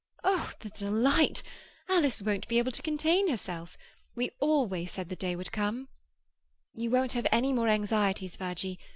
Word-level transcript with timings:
"Oh, 0.23 0.49
the 0.61 0.71
delight! 0.71 1.43
Alice 1.87 2.23
won't 2.23 2.47
be 2.47 2.57
able 2.57 2.71
to 2.71 2.81
contain 2.81 3.29
herself. 3.29 3.77
We 4.15 4.31
always 4.39 4.91
said 4.91 5.09
the 5.09 5.15
day 5.15 5.35
would 5.35 5.51
come." 5.51 5.89
"You 6.73 6.89
won't 6.89 7.13
have 7.13 7.27
any 7.31 7.53
more 7.53 7.67
anxieties, 7.67 8.35
Virgie. 8.35 8.79